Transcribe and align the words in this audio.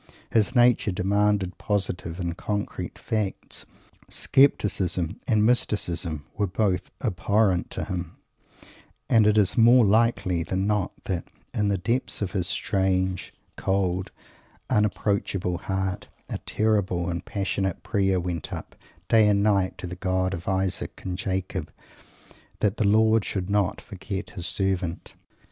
His 0.31 0.55
nature 0.55 0.91
demanded 0.91 1.59
positive 1.59 2.19
and 2.19 2.35
concrete 2.35 2.97
facts. 2.97 3.67
Scepticism 4.09 5.21
and 5.27 5.45
mysticism 5.45 6.25
were 6.35 6.47
both 6.47 6.89
abhorrent 7.03 7.69
to 7.69 7.85
him; 7.85 8.17
and 9.11 9.27
it 9.27 9.37
is 9.37 9.59
more 9.59 9.85
likely 9.85 10.41
than 10.41 10.65
not 10.65 10.91
that, 11.03 11.25
in 11.53 11.67
the 11.67 11.77
depths 11.77 12.19
of 12.23 12.31
his 12.31 12.47
strange 12.47 13.31
cold, 13.57 14.09
unapproachable 14.71 15.59
heart, 15.59 16.07
a 16.31 16.39
terrible 16.47 17.07
and 17.07 17.23
passionate 17.25 17.83
prayer 17.83 18.19
went 18.19 18.51
up, 18.51 18.75
day 19.07 19.27
and 19.27 19.43
night, 19.43 19.77
to 19.77 19.85
the 19.85 19.95
God 19.95 20.33
of 20.33 20.47
Isaac 20.47 20.99
and 21.05 21.15
Jacob 21.15 21.71
that 22.59 22.77
the 22.77 22.87
Lord 22.87 23.23
should 23.23 23.51
not 23.51 23.79
forget 23.79 24.31
his 24.31 24.47
Servant. 24.47 25.13